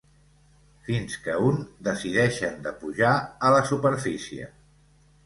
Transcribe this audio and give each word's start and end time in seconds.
Fins 0.85 1.17
que 1.25 1.35
un 1.49 1.59
decideixen 1.87 2.57
de 2.69 2.73
pujar 2.79 3.13
a 3.49 3.53
la 3.57 3.61
superfície. 3.73 4.49